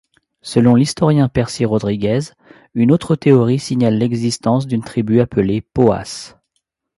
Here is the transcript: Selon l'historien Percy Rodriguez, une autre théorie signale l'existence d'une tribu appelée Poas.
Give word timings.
Selon 0.41 0.73
l'historien 0.73 1.29
Percy 1.29 1.63
Rodriguez, 1.63 2.21
une 2.73 2.91
autre 2.91 3.15
théorie 3.15 3.59
signale 3.59 3.99
l'existence 3.99 4.65
d'une 4.65 4.83
tribu 4.83 5.19
appelée 5.19 5.61
Poas. 5.61 6.39